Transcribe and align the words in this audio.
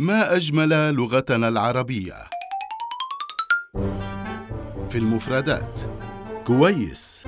ما 0.00 0.36
أجمل 0.36 0.94
لغتنا 0.94 1.48
العربية. 1.48 2.14
في 4.88 4.98
المفردات 4.98 5.80
كويس. 6.46 7.26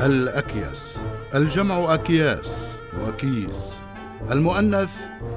الأكياس 0.00 1.04
الجمع 1.34 1.94
أكياس 1.94 2.78
وكيس. 3.00 3.80
المؤنث 4.30 4.92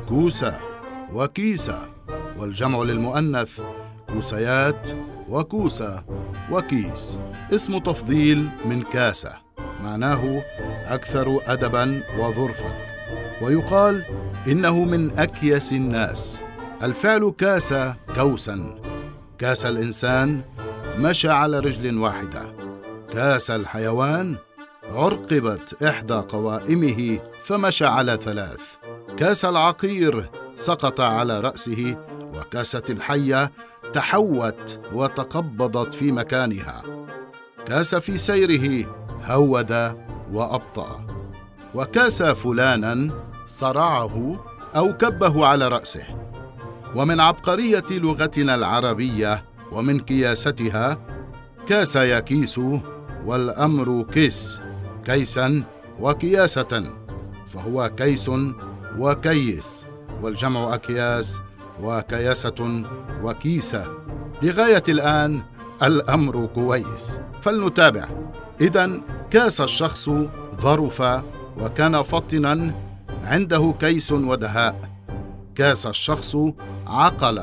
كوسة 0.10 0.60
وكيسة. 1.14 1.90
والجمع 2.38 2.80
للمؤنث 2.84 3.62
كوسيات 4.10 4.90
وكوسة 5.30 6.04
وكيس. 6.52 7.20
اسم 7.54 7.78
تفضيل 7.78 8.50
من 8.66 8.82
كاسة 8.82 9.34
معناه 9.84 10.44
أكثر 10.86 11.40
ادبا 11.46 12.04
وظرفا. 12.20 12.78
ويقال 13.42 14.06
إنه 14.48 14.84
من 14.84 15.20
أكيس 15.20 15.74
الناس. 15.74 16.44
الفعل 16.84 17.34
كاس 17.38 17.74
كوسا. 18.16 18.76
كاس 19.38 19.66
الإنسان 19.66 20.44
مشى 20.98 21.30
على 21.30 21.60
رجل 21.60 21.98
واحدة. 21.98 22.56
كاس 23.12 23.52
الحيوان 23.52 24.38
عرقبت 24.84 25.84
إحدى 25.84 26.14
قوائمه 26.14 27.20
فمشى 27.42 27.86
على 27.86 28.20
ثلاث. 28.22 28.62
كاس 29.18 29.46
العقير 29.46 30.30
سقط 30.56 31.02
على 31.02 31.40
رأسه 31.40 31.96
وكاسة 32.36 32.84
الحية 32.90 33.52
تحوت 33.94 34.80
وتقبضت 34.94 35.94
في 35.94 36.12
مكانها. 36.12 36.84
كاس 37.66 37.96
في 37.96 38.18
سيره 38.18 38.86
هود 39.26 39.96
وأبطأ. 40.34 41.06
وكاس 41.76 42.24
فلانا 42.24 43.12
صرعه 43.46 44.46
أو 44.76 44.98
كبه 44.98 45.46
على 45.46 45.68
رأسه. 45.68 46.04
ومن 46.96 47.20
عبقرية 47.20 47.86
لغتنا 47.92 48.56
العربية 48.56 49.46
ومن 49.72 50.00
كياستها 50.00 50.98
كاس 51.68 51.96
يكيس 51.96 52.60
والأمر 53.26 54.06
كيس 54.12 54.62
كيسا 55.06 55.64
وكياسه 56.00 56.84
فهو 57.48 57.92
كيس 57.98 58.32
وكيس 58.98 59.88
والجمع 60.22 60.74
أكياس 60.74 61.42
وكياسة 61.84 62.84
وكيسة. 63.24 63.88
لغاية 64.42 64.84
الآن 64.90 65.42
الأمر 65.84 66.46
كويس. 66.46 67.20
فلنتابع. 67.42 68.06
اذا 68.62 69.02
كاس 69.32 69.62
الشخص 69.62 70.10
ظرف 70.62 71.04
وكان 71.58 72.02
فطنا 72.02 72.74
عنده 73.24 73.74
كيس 73.80 74.12
ودهاء. 74.12 74.90
كاس 75.56 75.88
الشخص 75.88 76.36
عقل 76.88 77.42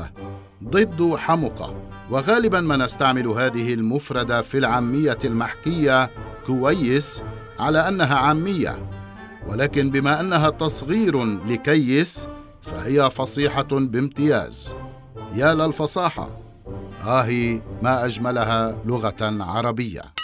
ضد 0.63 1.15
حمق 1.15 1.73
وغالبا 2.11 2.61
ما 2.61 2.77
نستعمل 2.77 3.27
هذه 3.27 3.73
المفردة 3.73 4.41
في 4.41 4.57
العامية 4.57 5.17
المحكية 5.25 6.11
كويس 6.45 7.23
على 7.59 7.87
أنها 7.87 8.15
عامية. 8.15 8.89
ولكن 9.47 9.91
بما 9.91 10.19
أنها 10.19 10.49
تصغير 10.49 11.23
لكيس 11.23 12.27
فهي 12.61 13.09
فصيحة 13.09 13.67
بامتياز. 13.71 14.75
يا 15.33 15.53
للفصاحة. 15.53 16.29
آه 17.05 17.59
ما 17.81 18.05
أجملها 18.05 18.75
لغة 18.85 19.15
عربية. 19.21 20.18